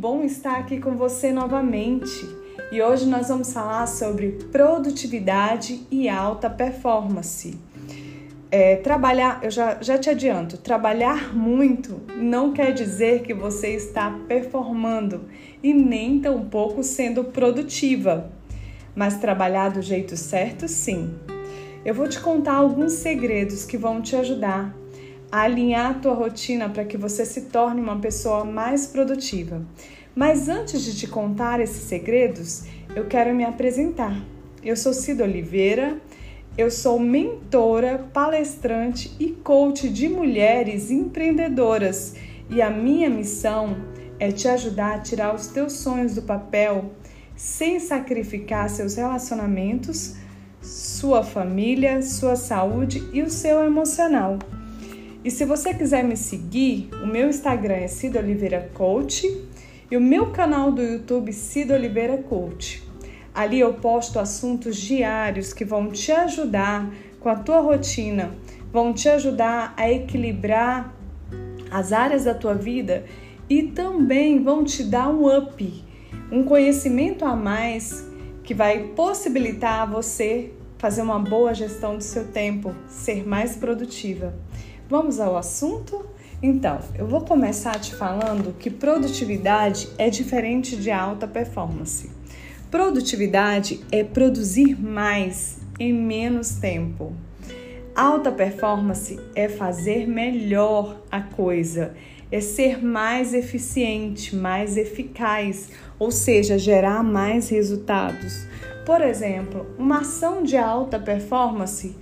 bom 0.00 0.24
estar 0.24 0.56
aqui 0.56 0.80
com 0.80 0.96
você 0.96 1.30
novamente. 1.30 2.26
E 2.72 2.80
hoje 2.80 3.04
nós 3.04 3.28
vamos 3.28 3.52
falar 3.52 3.86
sobre 3.86 4.30
produtividade 4.50 5.86
e 5.90 6.08
alta 6.08 6.48
performance. 6.48 7.58
É, 8.50 8.76
trabalhar, 8.76 9.40
eu 9.42 9.50
já, 9.50 9.76
já 9.82 9.98
te 9.98 10.08
adianto, 10.08 10.56
trabalhar 10.56 11.36
muito 11.36 12.00
não 12.16 12.50
quer 12.50 12.72
dizer 12.72 13.20
que 13.20 13.34
você 13.34 13.74
está 13.74 14.10
performando 14.26 15.26
e 15.62 15.74
nem 15.74 16.18
tampouco 16.18 16.82
sendo 16.82 17.24
produtiva. 17.24 18.32
Mas 18.96 19.18
trabalhar 19.18 19.68
do 19.68 19.82
jeito 19.82 20.16
certo, 20.16 20.66
sim. 20.66 21.14
Eu 21.84 21.94
vou 21.94 22.08
te 22.08 22.18
contar 22.18 22.54
alguns 22.54 22.92
segredos 22.92 23.66
que 23.66 23.76
vão 23.76 24.00
te 24.00 24.16
ajudar 24.16 24.74
a 25.30 25.42
alinhar 25.42 25.90
a 25.90 25.94
tua 25.94 26.14
rotina 26.14 26.68
para 26.68 26.84
que 26.84 26.96
você 26.96 27.24
se 27.24 27.42
torne 27.42 27.80
uma 27.80 27.98
pessoa 27.98 28.44
mais 28.44 28.86
produtiva. 28.86 29.62
Mas 30.14 30.48
antes 30.48 30.84
de 30.84 30.96
te 30.96 31.06
contar 31.06 31.60
esses 31.60 31.82
segredos, 31.82 32.64
eu 32.94 33.06
quero 33.06 33.34
me 33.34 33.44
apresentar. 33.44 34.20
Eu 34.62 34.76
sou 34.76 34.92
Cida 34.92 35.24
Oliveira, 35.24 35.98
eu 36.58 36.70
sou 36.70 36.98
mentora, 36.98 38.10
palestrante 38.12 39.14
e 39.18 39.30
coach 39.30 39.88
de 39.88 40.08
mulheres 40.08 40.90
empreendedoras 40.90 42.14
e 42.50 42.60
a 42.60 42.68
minha 42.68 43.08
missão 43.08 43.76
é 44.18 44.32
te 44.32 44.48
ajudar 44.48 44.96
a 44.96 44.98
tirar 44.98 45.34
os 45.34 45.46
teus 45.46 45.74
sonhos 45.74 46.16
do 46.16 46.22
papel 46.22 46.90
sem 47.36 47.78
sacrificar 47.78 48.68
seus 48.68 48.96
relacionamentos, 48.96 50.16
sua 50.60 51.22
família, 51.22 52.02
sua 52.02 52.36
saúde 52.36 53.08
e 53.12 53.22
o 53.22 53.30
seu 53.30 53.64
emocional. 53.64 54.38
E 55.22 55.30
se 55.30 55.44
você 55.44 55.74
quiser 55.74 56.02
me 56.02 56.16
seguir, 56.16 56.88
o 57.02 57.06
meu 57.06 57.28
Instagram 57.28 57.74
é 57.74 57.88
Cida 57.88 58.20
Oliveira 58.20 58.70
Coach 58.72 59.26
e 59.90 59.96
o 59.96 60.00
meu 60.00 60.30
canal 60.30 60.72
do 60.72 60.80
YouTube 60.80 61.30
Cida 61.30 61.74
Oliveira 61.74 62.16
Coach. 62.16 62.82
Ali 63.34 63.60
eu 63.60 63.74
posto 63.74 64.18
assuntos 64.18 64.78
diários 64.78 65.52
que 65.52 65.62
vão 65.62 65.90
te 65.90 66.10
ajudar 66.10 66.90
com 67.20 67.28
a 67.28 67.36
tua 67.36 67.60
rotina, 67.60 68.34
vão 68.72 68.94
te 68.94 69.10
ajudar 69.10 69.74
a 69.76 69.90
equilibrar 69.90 70.96
as 71.70 71.92
áreas 71.92 72.24
da 72.24 72.32
tua 72.32 72.54
vida 72.54 73.04
e 73.46 73.64
também 73.64 74.42
vão 74.42 74.64
te 74.64 74.82
dar 74.82 75.10
um 75.10 75.36
up, 75.36 75.84
um 76.32 76.44
conhecimento 76.44 77.26
a 77.26 77.36
mais 77.36 78.08
que 78.42 78.54
vai 78.54 78.84
possibilitar 78.96 79.88
você 79.88 80.50
fazer 80.78 81.02
uma 81.02 81.18
boa 81.18 81.52
gestão 81.52 81.98
do 81.98 82.02
seu 82.02 82.28
tempo, 82.28 82.74
ser 82.88 83.28
mais 83.28 83.54
produtiva. 83.54 84.34
Vamos 84.90 85.20
ao 85.20 85.36
assunto? 85.36 86.04
Então, 86.42 86.80
eu 86.98 87.06
vou 87.06 87.20
começar 87.20 87.78
te 87.78 87.94
falando 87.94 88.58
que 88.58 88.68
produtividade 88.68 89.88
é 89.96 90.10
diferente 90.10 90.74
de 90.74 90.90
alta 90.90 91.28
performance. 91.28 92.10
Produtividade 92.72 93.84
é 93.92 94.02
produzir 94.02 94.76
mais 94.76 95.60
em 95.78 95.92
menos 95.92 96.56
tempo. 96.56 97.12
Alta 97.94 98.32
performance 98.32 99.16
é 99.36 99.48
fazer 99.48 100.08
melhor 100.08 101.00
a 101.08 101.20
coisa, 101.20 101.94
é 102.32 102.40
ser 102.40 102.84
mais 102.84 103.32
eficiente, 103.32 104.34
mais 104.34 104.76
eficaz, 104.76 105.68
ou 106.00 106.10
seja, 106.10 106.58
gerar 106.58 107.04
mais 107.04 107.48
resultados. 107.48 108.44
Por 108.84 109.00
exemplo, 109.02 109.68
uma 109.78 110.00
ação 110.00 110.42
de 110.42 110.56
alta 110.56 110.98
performance 110.98 111.94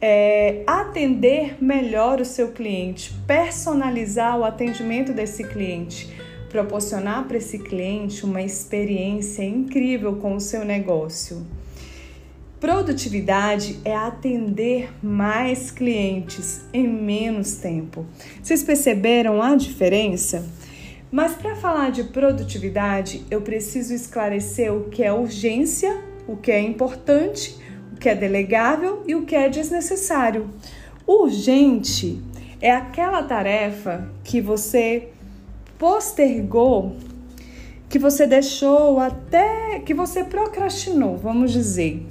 é, 0.00 0.62
atender 0.66 1.62
melhor 1.62 2.20
o 2.20 2.24
seu 2.24 2.52
cliente, 2.52 3.12
personalizar 3.26 4.38
o 4.38 4.44
atendimento 4.44 5.12
desse 5.12 5.44
cliente, 5.44 6.12
proporcionar 6.48 7.26
para 7.26 7.36
esse 7.36 7.58
cliente 7.58 8.24
uma 8.24 8.42
experiência 8.42 9.42
incrível 9.42 10.16
com 10.16 10.36
o 10.36 10.40
seu 10.40 10.64
negócio. 10.64 11.44
Produtividade 12.60 13.78
é 13.84 13.94
atender 13.94 14.90
mais 15.00 15.70
clientes 15.70 16.62
em 16.72 16.88
menos 16.88 17.56
tempo. 17.56 18.04
Vocês 18.42 18.64
perceberam 18.64 19.40
a 19.40 19.54
diferença? 19.54 20.44
Mas 21.10 21.34
para 21.34 21.54
falar 21.54 21.90
de 21.90 22.04
produtividade, 22.04 23.24
eu 23.30 23.40
preciso 23.40 23.94
esclarecer 23.94 24.74
o 24.74 24.84
que 24.84 25.04
é 25.04 25.12
urgência, 25.12 26.02
o 26.26 26.36
que 26.36 26.50
é 26.50 26.60
importante 26.60 27.56
que 27.98 28.08
é 28.08 28.14
delegável 28.14 29.02
e 29.06 29.14
o 29.14 29.24
que 29.24 29.34
é 29.34 29.48
desnecessário. 29.48 30.48
Urgente 31.06 32.22
é 32.60 32.70
aquela 32.70 33.22
tarefa 33.22 34.08
que 34.24 34.40
você 34.40 35.08
postergou, 35.78 36.96
que 37.88 37.98
você 37.98 38.26
deixou 38.26 39.00
até 39.00 39.80
que 39.80 39.94
você 39.94 40.24
procrastinou, 40.24 41.16
vamos 41.16 41.52
dizer, 41.52 42.06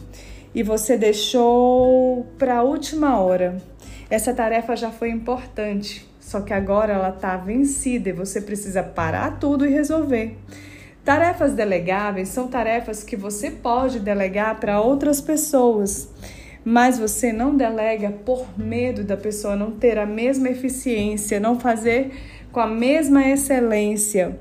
e 0.56 0.64
você 0.64 0.98
deixou 0.98 2.26
para 2.38 2.58
a 2.58 2.64
última 2.64 3.20
hora. 3.20 3.62
Essa 4.10 4.34
tarefa 4.34 4.76
já 4.76 4.90
foi 4.90 5.10
importante, 5.10 6.08
só 6.20 6.42
que 6.42 6.54
agora 6.54 6.94
ela 6.94 7.10
está 7.10 7.36
vencida 7.36 8.10
e 8.10 8.14
você 8.14 8.42
precisa 8.42 8.82
parar 8.82 9.38
tudo 9.40 9.66
e 9.66 9.70
resolver. 9.70 10.38
Tarefas 11.08 11.54
delegáveis 11.54 12.28
são 12.28 12.50
tarefas 12.50 13.02
que 13.02 13.16
você 13.16 13.50
pode 13.50 13.98
delegar 13.98 14.60
para 14.60 14.82
outras 14.82 15.22
pessoas, 15.22 16.10
mas 16.66 17.00
você 17.00 17.32
não 17.32 17.56
delega 17.56 18.12
por 18.12 18.46
medo 18.60 19.06
da 19.06 19.16
pessoa 19.16 19.56
não 19.56 19.72
ter 19.72 19.98
a 19.98 20.06
mesma 20.06 20.50
eficiência, 20.50 21.40
não 21.40 21.58
fazer 21.58 22.12
com 22.52 22.60
a 22.60 22.68
mesma 22.68 23.26
excelência 23.26 24.38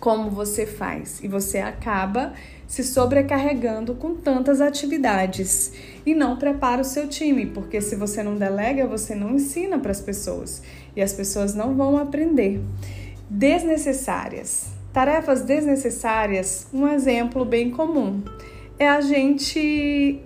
como 0.00 0.30
você 0.30 0.64
faz 0.64 1.22
e 1.22 1.28
você 1.28 1.58
acaba 1.58 2.32
se 2.66 2.82
sobrecarregando 2.82 3.94
com 3.94 4.14
tantas 4.14 4.62
atividades 4.62 5.70
e 6.06 6.14
não 6.14 6.38
prepara 6.38 6.80
o 6.80 6.84
seu 6.84 7.08
time, 7.08 7.44
porque 7.44 7.82
se 7.82 7.94
você 7.94 8.22
não 8.22 8.36
delega, 8.36 8.86
você 8.86 9.14
não 9.14 9.34
ensina 9.34 9.78
para 9.78 9.90
as 9.90 10.00
pessoas 10.00 10.62
e 10.96 11.02
as 11.02 11.12
pessoas 11.12 11.54
não 11.54 11.74
vão 11.74 11.98
aprender. 11.98 12.58
Desnecessárias. 13.28 14.73
Tarefas 14.94 15.42
desnecessárias, 15.42 16.68
um 16.72 16.86
exemplo 16.86 17.44
bem 17.44 17.68
comum 17.68 18.22
é 18.78 18.88
a 18.88 19.00
gente. 19.00 20.20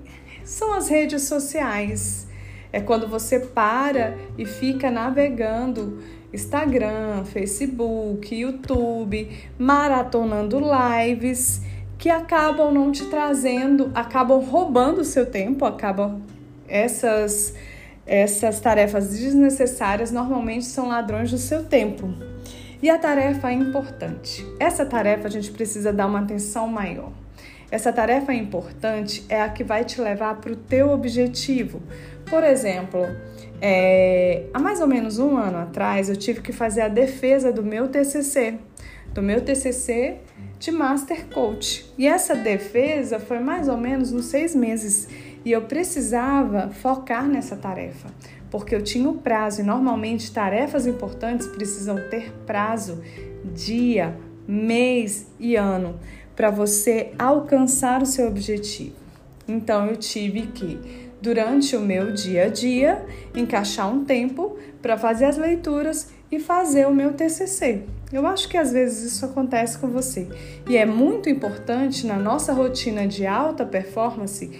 são 0.45 0.75
as 0.75 0.89
redes 0.89 1.23
sociais. 1.23 2.29
É 2.71 2.79
quando 2.79 3.09
você 3.09 3.41
para 3.41 4.15
e 4.37 4.45
fica 4.45 4.91
navegando 4.91 6.01
Instagram, 6.35 7.25
Facebook, 7.25 8.35
YouTube, 8.35 9.31
maratonando 9.59 10.61
lives 10.61 11.63
que 11.97 12.11
acabam 12.11 12.71
não 12.71 12.93
te 12.93 13.07
trazendo, 13.07 13.91
acabam 13.95 14.39
roubando 14.39 15.01
o 15.01 15.05
seu 15.05 15.25
tempo, 15.25 15.65
acabam 15.65 16.21
essas 16.69 17.55
essas 18.07 18.61
tarefas 18.61 19.19
desnecessárias 19.19 20.11
normalmente 20.11 20.67
são 20.67 20.89
ladrões 20.89 21.31
do 21.31 21.39
seu 21.39 21.65
tempo. 21.65 22.13
E 22.81 22.89
a 22.89 22.97
tarefa 22.97 23.51
é 23.51 23.55
importante. 23.55 24.47
Essa 24.61 24.87
tarefa 24.87 25.27
a 25.27 25.31
gente 25.31 25.51
precisa 25.51 25.93
dar 25.93 26.07
uma 26.07 26.21
atenção 26.21 26.69
maior. 26.69 27.11
Essa 27.71 27.93
tarefa 27.93 28.33
importante 28.33 29.25
é 29.29 29.43
a 29.43 29.49
que 29.49 29.63
vai 29.63 29.85
te 29.85 30.01
levar 30.01 30.37
para 30.37 30.53
o 30.53 30.57
teu 30.57 30.91
objetivo. 30.91 31.83
Por 32.31 32.43
exemplo, 32.45 33.01
é, 33.61 34.45
há 34.55 34.59
mais 34.59 34.81
ou 34.81 34.87
menos 34.87 35.19
um 35.19 35.37
ano 35.37 35.59
atrás 35.59 36.09
eu 36.09 36.17
tive 36.17 36.41
que 36.41 36.53
fazer 36.53 36.83
a 36.83 36.89
defesa 36.89 37.53
do 37.53 37.63
meu 37.63 37.89
TCC, 37.89 38.59
do 39.13 39.21
meu 39.21 39.41
TCC 39.41 40.19
de 40.59 40.71
Master 40.71 41.27
Coach. 41.27 41.93
E 41.99 42.07
essa 42.07 42.35
defesa 42.35 43.19
foi 43.19 43.41
mais 43.41 43.69
ou 43.69 43.77
menos 43.77 44.13
uns 44.13 44.27
seis 44.27 44.55
meses 44.55 45.09
e 45.45 45.53
eu 45.53 45.63
precisava 45.63 46.71
focar 46.71 47.27
nessa 47.27 47.57
tarefa 47.57 48.09
porque 48.51 48.75
eu 48.75 48.83
tinha 48.83 49.09
o 49.09 49.15
prazo 49.15 49.61
e 49.61 49.65
normalmente 49.65 50.33
tarefas 50.33 50.87
importantes 50.87 51.47
precisam 51.47 51.97
ter 52.09 52.33
prazo, 52.47 53.03
dia, 53.55 54.17
mês 54.47 55.27
e 55.39 55.57
ano 55.57 55.99
para 56.35 56.51
você 56.51 57.13
alcançar 57.19 58.03
o 58.03 58.07
seu 58.07 58.29
objetivo. 58.29 58.95
Então 59.47 59.87
eu 59.87 59.97
tive 59.97 60.43
que, 60.47 60.79
durante 61.21 61.75
o 61.75 61.81
meu 61.81 62.13
dia 62.13 62.45
a 62.45 62.49
dia, 62.49 63.05
encaixar 63.35 63.93
um 63.93 64.05
tempo 64.05 64.57
para 64.81 64.97
fazer 64.97 65.25
as 65.25 65.37
leituras 65.37 66.11
e 66.31 66.39
fazer 66.39 66.87
o 66.87 66.95
meu 66.95 67.13
TCC. 67.13 67.83
Eu 68.13 68.27
acho 68.27 68.49
que 68.49 68.57
às 68.57 68.73
vezes 68.73 69.13
isso 69.13 69.25
acontece 69.25 69.79
com 69.79 69.89
você 69.89 70.29
e 70.69 70.77
é 70.77 70.87
muito 70.87 71.29
importante 71.29 72.07
na 72.07 72.17
nossa 72.17 72.53
rotina 72.53 73.07
de 73.07 73.27
alta 73.27 73.67
performance 73.67 74.51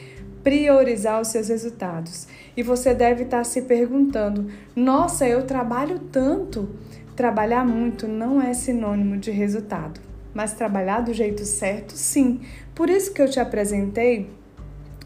priorizar 0.49 1.21
os 1.21 1.29
seus 1.29 1.49
resultados. 1.49 2.27
E 2.57 2.63
você 2.63 2.95
deve 2.95 3.25
estar 3.25 3.45
se 3.45 3.63
perguntando: 3.63 4.51
nossa, 4.75 5.29
eu 5.29 5.43
trabalho 5.43 5.99
tanto. 5.99 6.71
Trabalhar 7.15 7.67
muito 7.67 8.09
não 8.09 8.41
é 8.41 8.55
sinônimo 8.55 9.19
de 9.19 9.31
resultado, 9.31 10.01
mas 10.33 10.55
trabalhar 10.55 11.01
do 11.01 11.13
jeito 11.13 11.45
certo, 11.45 11.93
sim. 11.93 12.41
Por 12.75 12.89
isso 12.89 13.13
que 13.13 13.21
eu 13.21 13.29
te 13.29 13.39
apresentei 13.39 14.31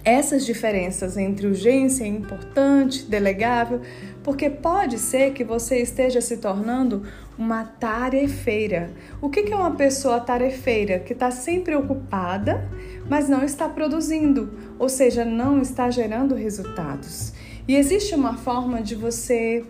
essas 0.05 0.45
diferenças 0.45 1.17
entre 1.17 1.47
urgência, 1.47 2.05
importante, 2.07 3.05
delegável, 3.05 3.81
porque 4.23 4.51
pode 4.51 4.99
ser 4.99 5.33
que 5.33 5.43
você 5.43 5.79
esteja 5.79 6.21
se 6.21 6.37
tornando 6.37 7.03
uma 7.39 7.65
tarefeira. 7.65 8.91
O 9.21 9.29
que 9.29 9.53
é 9.53 9.57
uma 9.57 9.75
pessoa 9.75 10.21
tarefeira? 10.21 10.99
Que 10.99 11.13
está 11.13 11.31
sempre 11.31 11.75
ocupada, 11.75 12.69
mas 13.09 13.29
não 13.29 13.45
está 13.45 13.69
produzindo, 13.69 14.53
ou 14.79 14.89
seja, 14.89 15.25
não 15.25 15.61
está 15.61 15.91
gerando 15.91 16.35
resultados. 16.35 17.33
E 17.67 17.77
existe 17.77 18.15
uma 18.15 18.37
forma 18.37 18.83
de 18.83 18.95
você 18.95 19.65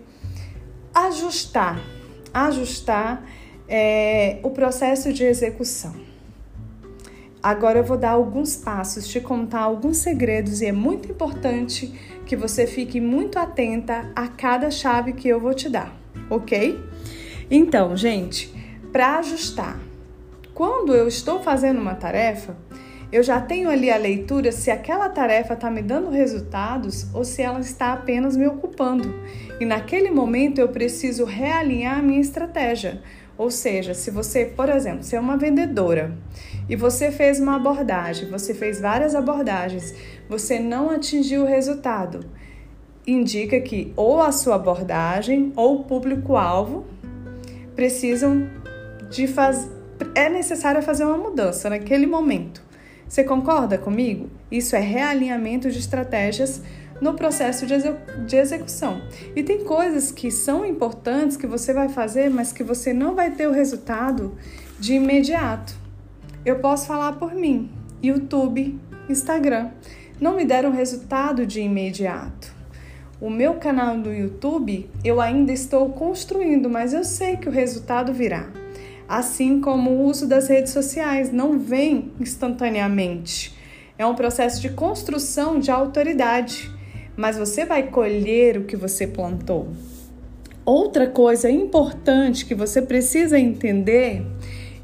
ajustar, 0.93 1.79
ajustar 2.33 3.23
é, 3.67 4.39
o 4.43 4.49
processo 4.49 5.11
de 5.13 5.23
execução. 5.23 5.93
Agora 7.41 7.79
eu 7.79 7.83
vou 7.83 7.97
dar 7.97 8.11
alguns 8.11 8.55
passos, 8.55 9.07
te 9.07 9.19
contar 9.19 9.61
alguns 9.61 9.97
segredos 9.97 10.61
e 10.61 10.67
é 10.67 10.71
muito 10.71 11.11
importante 11.11 11.93
que 12.25 12.37
você 12.37 12.65
fique 12.65 13.01
muito 13.01 13.37
atenta 13.37 14.09
a 14.15 14.27
cada 14.29 14.71
chave 14.71 15.11
que 15.11 15.27
eu 15.27 15.41
vou 15.41 15.53
te 15.53 15.69
dar, 15.69 15.93
ok? 16.29 16.79
Então, 17.51 17.97
gente, 17.97 18.53
para 18.93 19.19
ajustar, 19.19 19.77
quando 20.53 20.95
eu 20.95 21.07
estou 21.07 21.41
fazendo 21.41 21.81
uma 21.81 21.95
tarefa, 21.95 22.55
eu 23.13 23.21
já 23.21 23.39
tenho 23.39 23.69
ali 23.69 23.91
a 23.91 23.95
leitura 23.95 24.51
se 24.51 24.71
aquela 24.71 25.07
tarefa 25.07 25.53
está 25.53 25.69
me 25.69 25.83
dando 25.83 26.09
resultados 26.09 27.05
ou 27.13 27.23
se 27.23 27.43
ela 27.43 27.59
está 27.59 27.93
apenas 27.93 28.35
me 28.35 28.47
ocupando. 28.47 29.13
E 29.59 29.65
naquele 29.65 30.09
momento 30.09 30.57
eu 30.57 30.67
preciso 30.69 31.23
realinhar 31.23 31.99
a 31.99 32.01
minha 32.01 32.19
estratégia. 32.19 33.03
Ou 33.37 33.51
seja, 33.51 33.93
se 33.93 34.09
você, 34.09 34.45
por 34.45 34.67
exemplo, 34.67 35.03
se 35.03 35.15
é 35.15 35.19
uma 35.19 35.37
vendedora 35.37 36.17
e 36.67 36.75
você 36.75 37.11
fez 37.11 37.39
uma 37.39 37.57
abordagem, 37.57 38.31
você 38.31 38.51
fez 38.51 38.81
várias 38.81 39.13
abordagens, 39.13 39.93
você 40.27 40.59
não 40.59 40.89
atingiu 40.89 41.43
o 41.43 41.47
resultado, 41.47 42.21
indica 43.05 43.61
que 43.61 43.93
ou 43.95 44.23
a 44.23 44.31
sua 44.31 44.55
abordagem 44.55 45.53
ou 45.55 45.81
o 45.81 45.83
público-alvo 45.83 46.83
precisam 47.75 48.49
de 49.11 49.27
fazer. 49.27 49.69
É 50.15 50.29
necessário 50.29 50.81
fazer 50.81 51.05
uma 51.05 51.17
mudança 51.17 51.69
naquele 51.69 52.07
momento. 52.07 52.72
Você 53.07 53.23
concorda 53.23 53.77
comigo? 53.77 54.29
Isso 54.51 54.75
é 54.75 54.79
realinhamento 54.79 55.69
de 55.69 55.79
estratégias 55.79 56.61
no 57.01 57.13
processo 57.13 57.65
de, 57.65 57.75
de 58.25 58.35
execução. 58.35 59.01
E 59.35 59.43
tem 59.43 59.63
coisas 59.63 60.11
que 60.11 60.31
são 60.31 60.65
importantes 60.65 61.37
que 61.37 61.47
você 61.47 61.73
vai 61.73 61.89
fazer, 61.89 62.29
mas 62.29 62.53
que 62.53 62.63
você 62.63 62.93
não 62.93 63.15
vai 63.15 63.31
ter 63.31 63.47
o 63.47 63.51
resultado 63.51 64.37
de 64.79 64.93
imediato. 64.93 65.75
Eu 66.45 66.59
posso 66.59 66.87
falar 66.87 67.13
por 67.13 67.33
mim. 67.33 67.69
YouTube, 68.01 68.79
Instagram 69.09 69.69
não 70.23 70.35
me 70.35 70.45
deram 70.45 70.71
resultado 70.71 71.45
de 71.45 71.59
imediato. 71.59 72.53
O 73.19 73.29
meu 73.29 73.55
canal 73.55 73.97
do 73.97 74.09
YouTube 74.09 74.89
eu 75.03 75.19
ainda 75.19 75.51
estou 75.51 75.89
construindo, 75.89 76.69
mas 76.69 76.93
eu 76.93 77.03
sei 77.03 77.35
que 77.35 77.49
o 77.49 77.51
resultado 77.51 78.13
virá. 78.13 78.62
Assim 79.15 79.61
como 79.61 79.91
o 79.91 80.05
uso 80.05 80.27
das 80.27 80.47
redes 80.47 80.73
sociais 80.73 81.31
não 81.31 81.59
vem 81.59 82.11
instantaneamente. 82.19 83.55
É 83.95 84.03
um 84.03 84.15
processo 84.15 84.59
de 84.59 84.69
construção 84.69 85.59
de 85.59 85.69
autoridade, 85.69 86.71
mas 87.15 87.37
você 87.37 87.63
vai 87.63 87.91
colher 87.91 88.57
o 88.57 88.63
que 88.63 88.75
você 88.75 89.05
plantou. 89.05 89.67
Outra 90.65 91.05
coisa 91.05 91.47
importante 91.47 92.43
que 92.43 92.55
você 92.55 92.81
precisa 92.81 93.37
entender 93.37 94.25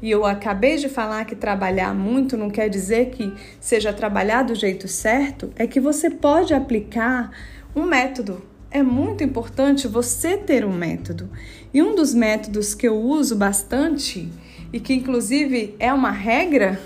e 0.00 0.08
eu 0.08 0.24
acabei 0.24 0.76
de 0.76 0.88
falar 0.88 1.24
que 1.24 1.34
trabalhar 1.34 1.92
muito 1.92 2.36
não 2.36 2.50
quer 2.50 2.68
dizer 2.68 3.06
que 3.10 3.34
seja 3.58 3.92
trabalhar 3.92 4.44
do 4.44 4.54
jeito 4.54 4.86
certo, 4.86 5.50
é 5.56 5.66
que 5.66 5.80
você 5.80 6.08
pode 6.08 6.54
aplicar 6.54 7.32
um 7.74 7.82
método. 7.82 8.49
É 8.70 8.82
muito 8.84 9.24
importante 9.24 9.88
você 9.88 10.36
ter 10.36 10.64
um 10.64 10.72
método. 10.72 11.28
E 11.74 11.82
um 11.82 11.94
dos 11.94 12.14
métodos 12.14 12.72
que 12.72 12.86
eu 12.86 12.96
uso 12.96 13.34
bastante 13.34 14.28
e 14.72 14.78
que 14.78 14.94
inclusive 14.94 15.74
é 15.78 15.92
uma 15.92 16.12
regra 16.12 16.80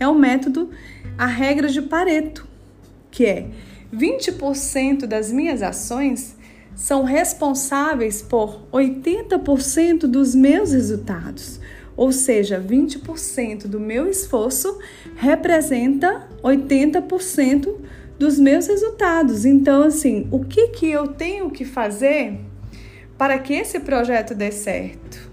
é 0.00 0.08
o 0.08 0.14
método 0.14 0.70
a 1.16 1.26
regra 1.26 1.68
de 1.68 1.80
Pareto, 1.80 2.44
que 3.08 3.24
é 3.24 3.46
20% 3.94 5.06
das 5.06 5.30
minhas 5.30 5.62
ações 5.62 6.36
são 6.74 7.04
responsáveis 7.04 8.22
por 8.22 8.62
80% 8.72 10.06
dos 10.06 10.34
meus 10.34 10.72
resultados. 10.72 11.60
Ou 11.96 12.10
seja, 12.10 12.58
20% 12.60 13.68
do 13.68 13.78
meu 13.78 14.08
esforço 14.08 14.78
representa 15.14 16.26
80% 16.42 17.74
dos 18.22 18.38
meus 18.38 18.68
resultados. 18.68 19.44
Então, 19.44 19.82
assim, 19.82 20.28
o 20.30 20.44
que, 20.44 20.68
que 20.68 20.88
eu 20.88 21.08
tenho 21.08 21.50
que 21.50 21.64
fazer 21.64 22.38
para 23.18 23.36
que 23.36 23.52
esse 23.52 23.80
projeto 23.80 24.32
dê 24.32 24.52
certo? 24.52 25.28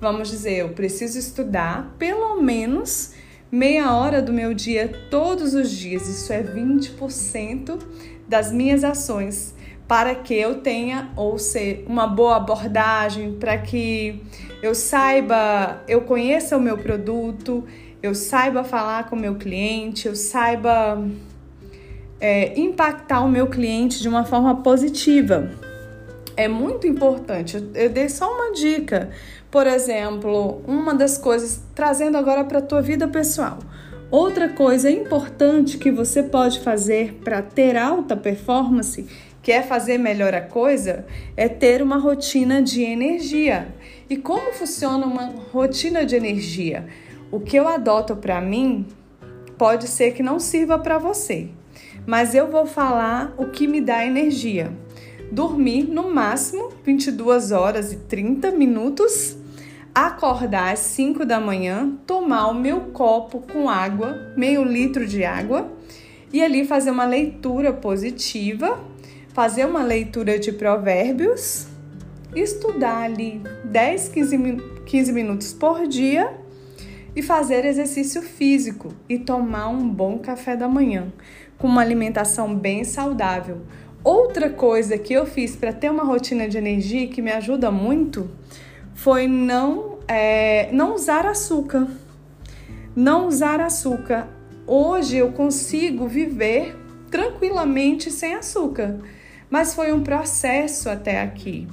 Vamos 0.00 0.30
dizer, 0.30 0.58
eu 0.58 0.68
preciso 0.68 1.18
estudar 1.18 1.96
pelo 1.98 2.40
menos 2.40 3.14
meia 3.50 3.92
hora 3.92 4.22
do 4.22 4.32
meu 4.32 4.54
dia 4.54 4.88
todos 5.10 5.54
os 5.54 5.72
dias. 5.72 6.06
Isso 6.06 6.32
é 6.32 6.40
20% 6.40 7.80
das 8.28 8.52
minhas 8.52 8.84
ações 8.84 9.52
para 9.88 10.14
que 10.14 10.32
eu 10.32 10.60
tenha 10.60 11.10
ou 11.16 11.36
ser 11.36 11.84
uma 11.88 12.06
boa 12.06 12.36
abordagem, 12.36 13.32
para 13.40 13.58
que 13.58 14.22
eu 14.62 14.72
saiba, 14.72 15.82
eu 15.88 16.02
conheça 16.02 16.56
o 16.56 16.60
meu 16.60 16.78
produto, 16.78 17.64
eu 18.00 18.14
saiba 18.14 18.62
falar 18.62 19.10
com 19.10 19.16
o 19.16 19.18
meu 19.18 19.34
cliente, 19.34 20.06
eu 20.06 20.14
saiba 20.14 21.04
é, 22.20 22.58
impactar 22.58 23.24
o 23.24 23.28
meu 23.28 23.46
cliente 23.46 24.00
de 24.00 24.08
uma 24.08 24.24
forma 24.24 24.56
positiva. 24.56 25.50
É 26.36 26.46
muito 26.46 26.86
importante. 26.86 27.56
Eu, 27.56 27.70
eu 27.74 27.90
dei 27.90 28.08
só 28.08 28.32
uma 28.32 28.52
dica. 28.52 29.10
Por 29.50 29.66
exemplo, 29.66 30.62
uma 30.66 30.94
das 30.94 31.18
coisas, 31.18 31.60
trazendo 31.74 32.16
agora 32.16 32.44
para 32.44 32.58
a 32.58 32.62
tua 32.62 32.80
vida 32.80 33.08
pessoal. 33.08 33.58
Outra 34.10 34.48
coisa 34.48 34.90
importante 34.90 35.78
que 35.78 35.90
você 35.90 36.22
pode 36.22 36.60
fazer 36.60 37.20
para 37.24 37.42
ter 37.42 37.76
alta 37.76 38.16
performance 38.16 39.06
quer 39.42 39.66
fazer 39.66 39.98
melhor 39.98 40.34
a 40.34 40.40
coisa 40.40 41.06
é 41.36 41.48
ter 41.48 41.80
uma 41.80 41.96
rotina 41.96 42.60
de 42.60 42.82
energia. 42.82 43.68
E 44.08 44.16
como 44.16 44.52
funciona 44.52 45.06
uma 45.06 45.32
rotina 45.52 46.04
de 46.04 46.16
energia? 46.16 46.86
O 47.30 47.38
que 47.38 47.56
eu 47.56 47.68
adoto 47.68 48.16
para 48.16 48.40
mim 48.40 48.86
pode 49.56 49.86
ser 49.86 50.12
que 50.12 50.22
não 50.22 50.40
sirva 50.40 50.78
para 50.78 50.98
você, 50.98 51.48
mas 52.06 52.34
eu 52.34 52.50
vou 52.50 52.66
falar 52.66 53.34
o 53.36 53.46
que 53.46 53.66
me 53.66 53.80
dá 53.80 54.04
energia. 54.04 54.72
Dormir 55.30 55.84
no 55.84 56.12
máximo 56.12 56.70
22 56.84 57.52
horas 57.52 57.92
e 57.92 57.96
30 57.96 58.50
minutos, 58.50 59.36
acordar 59.94 60.72
às 60.72 60.80
5 60.80 61.24
da 61.24 61.38
manhã, 61.38 61.96
tomar 62.06 62.48
o 62.48 62.54
meu 62.54 62.80
copo 62.92 63.40
com 63.40 63.68
água, 63.68 64.32
meio 64.36 64.64
litro 64.64 65.06
de 65.06 65.24
água, 65.24 65.70
e 66.32 66.42
ali 66.42 66.64
fazer 66.64 66.90
uma 66.90 67.04
leitura 67.04 67.72
positiva 67.72 68.78
fazer 69.32 69.64
uma 69.64 69.82
leitura 69.82 70.38
de 70.38 70.52
provérbios, 70.52 71.66
estudar 72.34 73.02
ali 73.02 73.40
10, 73.64 74.08
15, 74.08 74.56
15 74.86 75.12
minutos 75.12 75.52
por 75.52 75.86
dia. 75.86 76.38
E 77.14 77.22
fazer 77.22 77.64
exercício 77.64 78.22
físico 78.22 78.94
e 79.08 79.18
tomar 79.18 79.68
um 79.68 79.88
bom 79.88 80.20
café 80.20 80.56
da 80.56 80.68
manhã, 80.68 81.12
com 81.60 81.68
uma 81.68 81.80
alimentação 81.80 82.52
bem 82.52 82.82
saudável. 82.82 83.58
Outra 84.02 84.50
coisa 84.50 84.98
que 84.98 85.12
eu 85.12 85.24
fiz 85.24 85.54
para 85.54 85.72
ter 85.72 85.90
uma 85.90 86.02
rotina 86.02 86.48
de 86.48 86.58
energia 86.58 87.06
que 87.06 87.22
me 87.22 87.30
ajuda 87.30 87.70
muito 87.70 88.28
foi 88.94 89.28
não, 89.28 89.98
é, 90.08 90.68
não 90.72 90.94
usar 90.94 91.24
açúcar. 91.24 91.86
Não 92.96 93.28
usar 93.28 93.60
açúcar. 93.60 94.26
Hoje 94.66 95.18
eu 95.18 95.30
consigo 95.30 96.08
viver 96.08 96.76
tranquilamente 97.08 98.10
sem 98.10 98.34
açúcar 98.34 98.98
mas 99.50 99.74
foi 99.74 99.92
um 99.92 100.02
processo 100.02 100.88
até 100.88 101.20
aqui. 101.20 101.66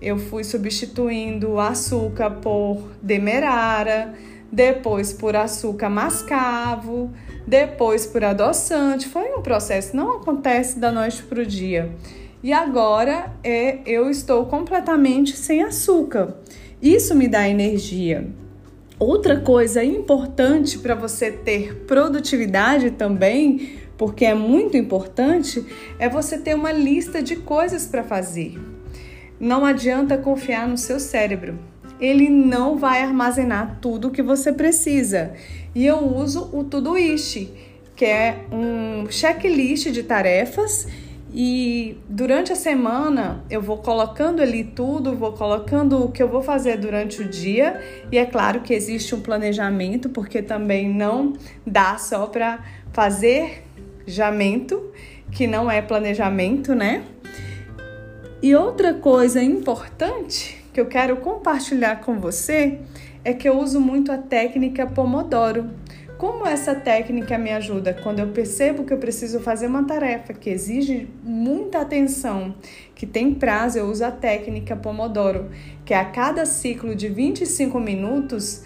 Eu 0.00 0.16
fui 0.16 0.44
substituindo 0.44 1.58
açúcar 1.58 2.30
por 2.30 2.92
demerara, 3.02 4.14
depois 4.52 5.12
por 5.12 5.34
açúcar 5.34 5.90
mascavo, 5.90 7.10
depois 7.46 8.06
por 8.06 8.24
adoçante. 8.24 9.06
Foi 9.06 9.32
um 9.34 9.42
processo, 9.42 9.96
não 9.96 10.16
acontece 10.16 10.78
da 10.78 10.90
noite 10.90 11.22
para 11.22 11.40
o 11.40 11.46
dia. 11.46 11.92
E 12.42 12.52
agora 12.52 13.32
é, 13.42 13.78
eu 13.86 14.10
estou 14.10 14.46
completamente 14.46 15.36
sem 15.36 15.62
açúcar. 15.62 16.36
Isso 16.80 17.14
me 17.14 17.28
dá 17.28 17.48
energia. 17.48 18.28
Outra 18.98 19.40
coisa 19.40 19.84
importante 19.84 20.78
para 20.78 20.94
você 20.94 21.30
ter 21.30 21.84
produtividade 21.86 22.92
também 22.92 23.78
porque 23.96 24.24
é 24.24 24.34
muito 24.34 24.76
importante, 24.76 25.64
é 25.98 26.08
você 26.08 26.38
ter 26.38 26.54
uma 26.54 26.72
lista 26.72 27.22
de 27.22 27.36
coisas 27.36 27.86
para 27.86 28.04
fazer. 28.04 28.58
Não 29.40 29.64
adianta 29.64 30.18
confiar 30.18 30.68
no 30.68 30.78
seu 30.78 31.00
cérebro. 31.00 31.58
Ele 31.98 32.28
não 32.28 32.76
vai 32.76 33.02
armazenar 33.02 33.78
tudo 33.80 34.08
o 34.08 34.10
que 34.10 34.22
você 34.22 34.52
precisa. 34.52 35.32
E 35.76 35.84
eu 35.84 35.98
uso 35.98 36.48
o 36.54 36.64
Todoist. 36.64 37.52
que 37.94 38.06
é 38.06 38.44
um 38.50 39.10
checklist 39.10 39.90
de 39.90 40.02
tarefas 40.02 40.86
e 41.32 41.98
durante 42.08 42.52
a 42.52 42.56
semana 42.56 43.44
eu 43.50 43.60
vou 43.60 43.78
colocando 43.78 44.40
ali 44.42 44.64
tudo, 44.64 45.14
vou 45.14 45.32
colocando 45.32 46.04
o 46.04 46.10
que 46.10 46.22
eu 46.22 46.28
vou 46.28 46.42
fazer 46.42 46.76
durante 46.76 47.22
o 47.22 47.28
dia, 47.28 47.80
e 48.12 48.18
é 48.18 48.26
claro 48.26 48.60
que 48.60 48.74
existe 48.74 49.14
um 49.14 49.20
planejamento, 49.20 50.10
porque 50.10 50.42
também 50.42 50.88
não 50.88 51.34
dá 51.66 51.96
só 51.96 52.26
para 52.26 52.64
fazer 52.92 53.64
jamento, 54.06 54.92
que 55.30 55.46
não 55.46 55.70
é 55.70 55.80
planejamento, 55.80 56.74
né? 56.74 57.02
E 58.42 58.54
outra 58.54 58.92
coisa 58.92 59.42
importante 59.42 60.62
que 60.72 60.80
eu 60.80 60.86
quero 60.86 61.16
compartilhar 61.16 62.00
com 62.00 62.20
você 62.20 62.78
é 63.26 63.34
que 63.34 63.48
eu 63.48 63.58
uso 63.58 63.80
muito 63.80 64.12
a 64.12 64.18
técnica 64.18 64.86
Pomodoro. 64.86 65.70
Como 66.16 66.46
essa 66.46 66.76
técnica 66.76 67.36
me 67.36 67.50
ajuda? 67.50 67.92
Quando 67.92 68.20
eu 68.20 68.28
percebo 68.28 68.84
que 68.84 68.92
eu 68.92 68.98
preciso 68.98 69.40
fazer 69.40 69.66
uma 69.66 69.82
tarefa 69.82 70.32
que 70.32 70.48
exige 70.48 71.08
muita 71.24 71.80
atenção, 71.80 72.54
que 72.94 73.04
tem 73.04 73.34
prazo, 73.34 73.80
eu 73.80 73.86
uso 73.86 74.04
a 74.04 74.12
técnica 74.12 74.76
Pomodoro, 74.76 75.50
que 75.84 75.92
a 75.92 76.04
cada 76.04 76.46
ciclo 76.46 76.94
de 76.94 77.08
25 77.08 77.80
minutos, 77.80 78.62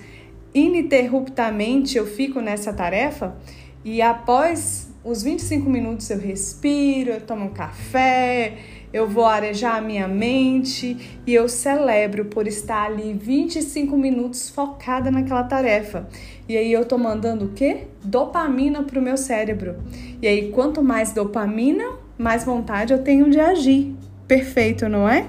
ininterruptamente 0.53 1.97
eu 1.97 2.07
fico 2.07 2.43
nessa 2.43 2.71
tarefa 2.71 3.35
e 3.83 4.03
após 4.03 4.93
os 5.03 5.23
25 5.23 5.71
minutos 5.71 6.11
eu 6.11 6.19
respiro, 6.19 7.13
eu 7.13 7.21
tomo 7.23 7.47
um 7.47 7.55
café, 7.55 8.59
eu 8.93 9.09
vou 9.09 9.25
arejar 9.25 9.77
a 9.77 9.81
minha 9.81 10.09
mente 10.09 11.21
e 11.27 11.35
eu 11.35 11.49
celebro 11.49 12.25
por 12.25 12.47
estar 12.47 12.87
ali 12.87 13.13
25 13.13 13.97
minutos 13.97 14.51
focada 14.51 15.11
naquela 15.11 15.45
tarefa. 15.45 16.09
E 16.49 16.57
aí 16.57 16.73
eu 16.73 16.85
tô 16.85 16.99
mandando 16.99 17.47
o 17.47 17.53
quê? 17.53 17.87
Dopamina 18.03 18.83
pro 18.83 19.01
meu 19.01 19.17
cérebro. 19.17 19.77
E 20.21 20.27
aí 20.27 20.51
quanto 20.51 20.83
mais 20.83 21.13
dopamina, 21.13 21.85
mais 22.19 22.45
vontade 22.45 22.93
eu 22.93 23.03
tenho 23.03 23.31
de 23.31 23.39
agir. 23.39 23.95
Perfeito, 24.27 24.89
não 24.89 25.09
é? 25.09 25.29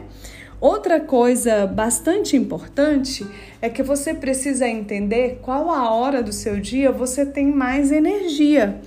Outra 0.59 0.99
coisa 0.99 1.65
bastante 1.65 2.37
importante 2.37 3.25
é 3.59 3.67
que 3.67 3.81
você 3.81 4.13
precisa 4.13 4.67
entender 4.67 5.39
qual 5.41 5.71
a 5.71 5.89
hora 5.91 6.21
do 6.21 6.31
seu 6.31 6.59
dia 6.59 6.91
você 6.91 7.25
tem 7.25 7.47
mais 7.47 7.91
energia. 7.91 8.79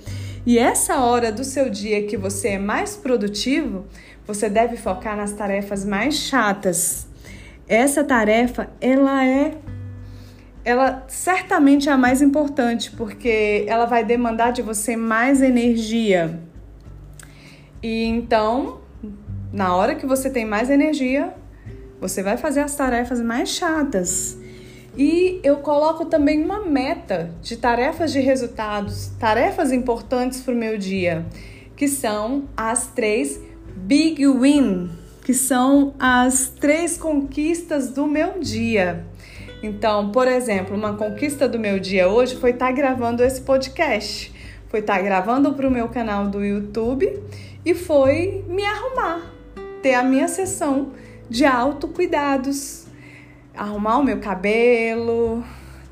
E 0.45 0.57
essa 0.59 1.01
hora 1.01 1.31
do 1.31 1.43
seu 1.43 1.69
dia 1.69 2.03
que 2.03 2.15
você 2.15 2.49
é 2.49 2.59
mais 2.59 2.95
produtivo, 2.95 3.85
você 4.27 4.49
deve 4.49 4.77
focar 4.77 5.15
nas 5.15 5.31
tarefas 5.31 5.85
mais 5.85 6.15
chatas. 6.15 7.07
Essa 7.67 8.03
tarefa, 8.03 8.69
ela 8.79 9.25
é 9.25 9.57
ela 10.63 11.05
certamente 11.07 11.89
é 11.89 11.91
a 11.91 11.97
mais 11.97 12.23
importante, 12.23 12.89
porque 12.91 13.65
ela 13.67 13.85
vai 13.85 14.03
demandar 14.03 14.51
de 14.51 14.63
você 14.63 14.95
mais 14.95 15.43
energia. 15.43 16.39
E 17.83 18.03
então, 18.03 18.81
na 19.53 19.75
hora 19.75 19.93
que 19.93 20.07
você 20.07 20.27
tem 20.27 20.43
mais 20.43 20.71
energia, 20.71 21.35
você 22.01 22.23
vai 22.23 22.35
fazer 22.35 22.61
as 22.61 22.75
tarefas 22.75 23.21
mais 23.21 23.49
chatas. 23.49 24.39
E 24.97 25.39
eu 25.43 25.57
coloco 25.57 26.05
também 26.05 26.43
uma 26.43 26.65
meta 26.65 27.29
de 27.43 27.57
tarefas 27.57 28.11
de 28.11 28.19
resultados, 28.19 29.11
tarefas 29.19 29.71
importantes 29.71 30.41
para 30.41 30.53
o 30.53 30.57
meu 30.57 30.79
dia, 30.79 31.25
que 31.75 31.87
são 31.87 32.49
as 32.57 32.87
três 32.87 33.39
Big 33.75 34.27
Win, 34.27 34.89
que 35.23 35.33
são 35.33 35.93
as 35.99 36.49
três 36.49 36.97
conquistas 36.97 37.89
do 37.89 38.05
meu 38.05 38.39
dia. 38.39 39.05
Então, 39.63 40.11
por 40.11 40.27
exemplo, 40.27 40.75
uma 40.75 40.93
conquista 40.93 41.47
do 41.47 41.57
meu 41.57 41.79
dia 41.79 42.07
hoje 42.07 42.35
foi 42.35 42.51
estar 42.51 42.67
tá 42.67 42.71
gravando 42.71 43.23
esse 43.23 43.41
podcast. 43.41 44.31
Foi 44.69 44.79
estar 44.79 44.97
tá 44.97 45.01
gravando 45.01 45.53
para 45.53 45.67
o 45.67 45.71
meu 45.71 45.87
canal 45.87 46.27
do 46.27 46.43
YouTube 46.43 47.21
e 47.65 47.73
foi 47.73 48.45
me 48.47 48.63
arrumar, 48.63 49.21
ter 49.81 49.95
a 49.95 50.03
minha 50.03 50.27
sessão 50.27 50.91
de 51.29 51.45
autocuidados, 51.45 52.85
arrumar 53.55 53.97
o 53.97 54.03
meu 54.03 54.19
cabelo, 54.19 55.43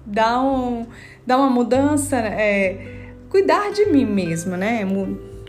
dar, 0.06 0.42
um, 0.42 0.86
dar 1.26 1.38
uma 1.38 1.50
mudança, 1.50 2.18
é, 2.18 3.10
cuidar 3.30 3.72
de 3.72 3.86
mim 3.86 4.06
mesma, 4.06 4.56
né? 4.56 4.82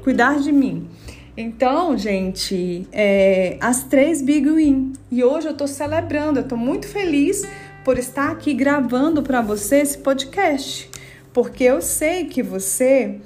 Cuidar 0.02 0.38
de 0.38 0.50
mim. 0.50 0.88
Então, 1.37 1.99
gente, 1.99 2.87
é, 2.93 3.57
as 3.61 3.83
três 3.83 4.23
Big 4.23 4.49
Win. 4.49 4.93
E 5.11 5.25
hoje 5.25 5.49
eu 5.49 5.57
tô 5.57 5.67
celebrando, 5.67 6.38
eu 6.38 6.47
tô 6.47 6.57
muito 6.57 6.87
feliz 6.87 7.43
por 7.85 7.99
estar 7.99 8.31
aqui 8.31 8.55
gravando 8.55 9.21
para 9.23 9.43
você 9.43 9.79
esse 9.79 9.99
podcast, 9.99 10.88
porque 11.33 11.64
eu 11.64 11.83
sei 11.83 12.26
que 12.26 12.43
você 12.43 13.17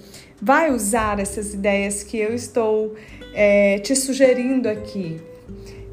vai 0.40 0.72
usar 0.72 1.20
essas 1.20 1.52
ideias 1.52 2.02
que 2.02 2.16
eu 2.16 2.34
estou 2.34 2.94
é, 3.34 3.78
te 3.78 3.94
sugerindo 3.94 4.68
aqui. 4.68 5.20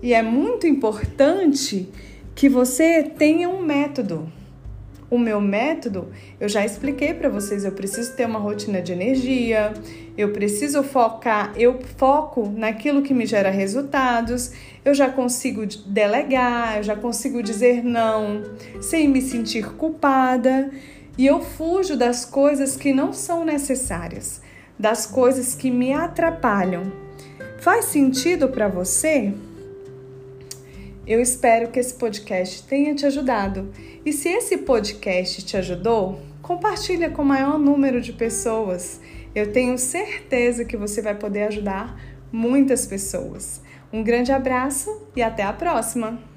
E 0.01 0.13
é 0.13 0.21
muito 0.21 0.65
importante 0.65 1.89
que 2.33 2.47
você 2.47 3.03
tenha 3.03 3.49
um 3.49 3.61
método. 3.61 4.31
O 5.09 5.19
meu 5.19 5.39
método, 5.39 6.09
eu 6.39 6.49
já 6.49 6.65
expliquei 6.65 7.13
para 7.13 7.29
vocês, 7.29 7.63
eu 7.63 7.71
preciso 7.71 8.15
ter 8.15 8.25
uma 8.25 8.39
rotina 8.39 8.81
de 8.81 8.91
energia, 8.91 9.71
eu 10.17 10.31
preciso 10.31 10.81
focar, 10.81 11.53
eu 11.55 11.79
foco 11.97 12.51
naquilo 12.55 13.03
que 13.03 13.13
me 13.13 13.25
gera 13.25 13.51
resultados, 13.51 14.51
eu 14.83 14.95
já 14.95 15.07
consigo 15.07 15.63
delegar, 15.85 16.77
eu 16.77 16.83
já 16.83 16.95
consigo 16.95 17.43
dizer 17.43 17.83
não 17.83 18.43
sem 18.81 19.07
me 19.07 19.21
sentir 19.21 19.73
culpada 19.73 20.71
e 21.17 21.25
eu 21.25 21.39
fujo 21.39 21.95
das 21.95 22.25
coisas 22.25 22.75
que 22.75 22.91
não 22.91 23.13
são 23.13 23.45
necessárias, 23.45 24.41
das 24.77 25.05
coisas 25.05 25.53
que 25.53 25.69
me 25.69 25.93
atrapalham. 25.93 26.83
Faz 27.59 27.85
sentido 27.85 28.49
para 28.49 28.67
você? 28.67 29.33
Eu 31.07 31.21
espero 31.21 31.69
que 31.69 31.79
esse 31.79 31.93
podcast 31.93 32.63
tenha 32.63 32.95
te 32.95 33.05
ajudado. 33.05 33.71
E 34.03 34.11
se 34.11 34.27
esse 34.29 34.57
podcast 34.57 35.43
te 35.43 35.55
ajudou, 35.55 36.19
compartilha 36.41 37.11
com 37.11 37.21
o 37.21 37.25
maior 37.25 37.59
número 37.59 38.01
de 38.01 38.11
pessoas. 38.11 38.99
Eu 39.35 39.51
tenho 39.51 39.77
certeza 39.77 40.65
que 40.65 40.75
você 40.75 41.03
vai 41.03 41.13
poder 41.13 41.43
ajudar 41.43 41.95
muitas 42.31 42.87
pessoas. 42.87 43.61
Um 43.93 44.03
grande 44.03 44.31
abraço 44.31 45.07
e 45.15 45.21
até 45.21 45.43
a 45.43 45.53
próxima! 45.53 46.34